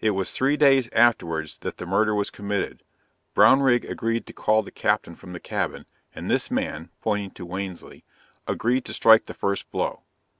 It 0.00 0.10
was 0.10 0.30
three 0.30 0.56
days 0.56 0.88
afterwards 0.92 1.58
that 1.62 1.78
the 1.78 1.86
murder 1.86 2.14
was 2.14 2.30
committed. 2.30 2.84
Brownrigg 3.34 3.82
agreed 3.90 4.24
to 4.26 4.32
call 4.32 4.60
up 4.60 4.64
the 4.64 4.70
captain 4.70 5.16
from 5.16 5.32
the 5.32 5.40
cabin, 5.40 5.86
and 6.14 6.30
this 6.30 6.52
man, 6.52 6.90
(pointing 7.00 7.32
to 7.32 7.44
Wansley,) 7.44 8.04
agreed 8.46 8.84
to 8.84 8.94
strike 8.94 9.26
the 9.26 9.34
first 9.34 9.68
blow. 9.72 10.04